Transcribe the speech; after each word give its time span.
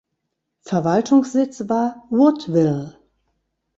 Verwaltungssitz 0.63 1.69
war 1.69 2.07
Woodville. 2.09 2.97